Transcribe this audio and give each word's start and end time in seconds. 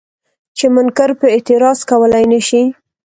چې 0.57 0.65
منکر 0.75 1.09
پرې 1.19 1.29
اعتراض 1.35 1.79
کولی 1.89 2.23
نه 2.31 2.39
شي. 2.47 2.63